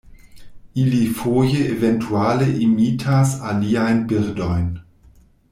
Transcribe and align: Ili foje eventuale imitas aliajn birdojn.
Ili 0.83 1.01
foje 1.19 1.59
eventuale 1.73 2.47
imitas 2.69 3.35
aliajn 3.53 4.03
birdojn. 4.13 4.67